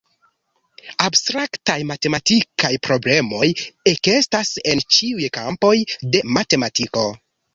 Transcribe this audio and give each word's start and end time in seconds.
Abstraktaj 1.07 1.75
matematikaj 1.89 2.71
problemoj 2.87 3.49
ekestas 3.93 4.53
en 4.73 4.83
ĉiuj 4.97 5.31
kampoj 5.39 5.75
de 6.17 6.25
matematiko. 6.39 7.05